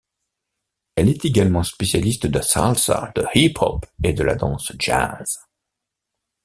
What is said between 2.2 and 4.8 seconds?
de salsa, du hip-hop et de la danse